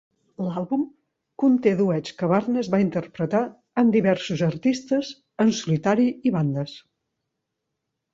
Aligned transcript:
L'àlbum 0.43 0.83
conté 1.41 1.73
duets 1.81 2.15
que 2.21 2.29
Barnes 2.31 2.69
va 2.75 2.79
interpretar 2.83 3.41
amb 3.81 3.97
diversos 3.97 4.41
artistes 4.47 5.11
en 5.45 5.53
solitari 5.59 6.09
i 6.31 6.33
bandes. 6.37 6.75